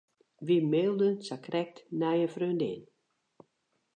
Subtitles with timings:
[0.45, 2.81] Wy mailden sakrekt nei in freondin.